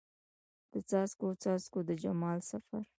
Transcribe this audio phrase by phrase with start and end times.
[0.71, 2.81] د څاڅکو، څاڅکو د جمال سفر